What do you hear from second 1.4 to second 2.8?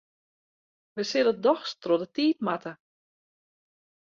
dochs troch de tiid moatte.